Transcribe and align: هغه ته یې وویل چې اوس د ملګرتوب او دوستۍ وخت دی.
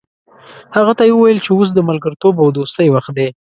هغه 0.75 0.93
ته 0.97 1.03
یې 1.07 1.13
وویل 1.15 1.39
چې 1.45 1.51
اوس 1.53 1.69
د 1.73 1.79
ملګرتوب 1.89 2.35
او 2.43 2.47
دوستۍ 2.57 2.87
وخت 2.91 3.11
دی. 3.17 3.27